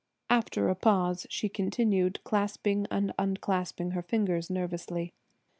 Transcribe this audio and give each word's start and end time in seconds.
After 0.31 0.67
a 0.67 0.73
pause 0.73 1.27
she 1.29 1.47
continued, 1.47 2.23
clasping 2.23 2.87
and 2.89 3.13
unclasping 3.19 3.91
her 3.91 4.01
fingers 4.01 4.49
nervously. 4.49 5.13